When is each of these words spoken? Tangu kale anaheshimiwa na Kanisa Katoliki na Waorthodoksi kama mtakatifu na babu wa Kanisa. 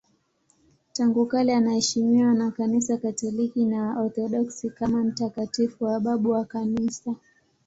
Tangu 0.93 1.25
kale 1.25 1.55
anaheshimiwa 1.55 2.33
na 2.33 2.51
Kanisa 2.51 2.97
Katoliki 2.97 3.65
na 3.65 3.81
Waorthodoksi 3.83 4.69
kama 4.69 5.03
mtakatifu 5.03 5.85
na 5.85 5.99
babu 5.99 6.29
wa 6.31 6.45
Kanisa. 6.45 7.15